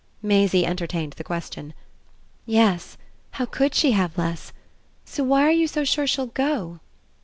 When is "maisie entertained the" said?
0.23-1.23